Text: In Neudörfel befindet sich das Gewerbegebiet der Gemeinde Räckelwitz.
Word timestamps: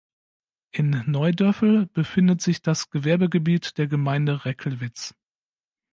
In 0.71 1.03
Neudörfel 1.05 1.85
befindet 1.85 2.41
sich 2.41 2.63
das 2.63 2.89
Gewerbegebiet 2.89 3.77
der 3.77 3.85
Gemeinde 3.85 4.45
Räckelwitz. 4.45 5.13